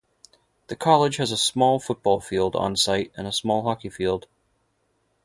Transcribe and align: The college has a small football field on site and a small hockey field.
The 0.65 0.75
college 0.75 1.17
has 1.17 1.31
a 1.31 1.37
small 1.37 1.79
football 1.79 2.19
field 2.21 2.55
on 2.55 2.75
site 2.75 3.11
and 3.15 3.27
a 3.27 3.31
small 3.31 3.61
hockey 3.61 3.89
field. 3.91 4.25